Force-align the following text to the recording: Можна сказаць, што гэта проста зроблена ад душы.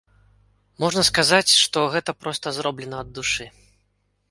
Можна 0.83 1.03
сказаць, 1.09 1.51
што 1.65 1.85
гэта 1.97 2.11
проста 2.23 2.55
зроблена 2.59 2.97
ад 3.05 3.15
душы. 3.21 3.51